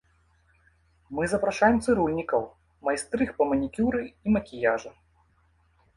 [1.17, 2.41] Мы запрашаем цырульнікаў,
[2.89, 4.89] майстрых па манікюры і макіяжы.